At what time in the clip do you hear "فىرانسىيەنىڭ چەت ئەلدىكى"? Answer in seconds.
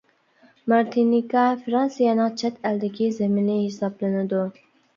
1.67-3.13